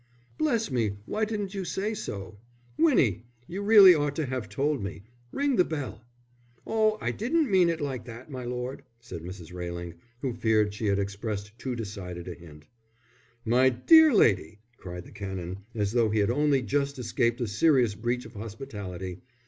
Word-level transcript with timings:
"Bless 0.39 0.71
me, 0.71 0.93
why 1.05 1.25
didn't 1.25 1.53
you 1.53 1.63
say 1.63 1.93
so? 1.93 2.39
Winnie, 2.75 3.23
you 3.45 3.61
really 3.61 3.93
ought 3.93 4.15
to 4.15 4.25
have 4.25 4.49
told 4.49 4.81
me. 4.81 5.03
Ring 5.31 5.57
the 5.57 5.63
bell." 5.63 6.01
"Oh, 6.65 6.97
I 6.99 7.11
didn't 7.11 7.51
mean 7.51 7.69
it 7.69 7.79
like 7.79 8.05
that, 8.05 8.27
my 8.27 8.43
lord," 8.43 8.81
said 8.99 9.21
Mrs. 9.21 9.53
Railing, 9.53 9.93
who 10.21 10.33
feared 10.33 10.73
she 10.73 10.87
had 10.87 10.97
expressed 10.97 11.55
too 11.59 11.75
decided 11.75 12.27
a 12.27 12.33
hint. 12.33 12.65
"My 13.45 13.69
dear 13.69 14.11
lady!" 14.11 14.57
cried 14.77 15.03
the 15.05 15.11
Canon, 15.11 15.59
as 15.75 15.91
though 15.91 16.09
he 16.09 16.17
had 16.17 16.31
only 16.31 16.63
just 16.63 16.97
escaped 16.97 17.39
a 17.39 17.45
serious 17.45 17.93
breach 17.93 18.25
of 18.25 18.33
hospitality. 18.33 19.21